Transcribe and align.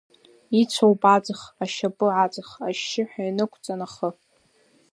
Ицәоуп 0.61 1.01
аҵых 1.15 1.41
ашьапы 1.63 2.07
аҵх, 2.23 2.47
ашьшьыҳәа 2.67 3.23
инықәҵан 3.29 3.81
ахы. 3.87 4.09